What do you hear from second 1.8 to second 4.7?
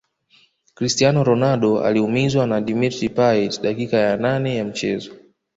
aliumizwa na dimitr payet dakika ya nane ya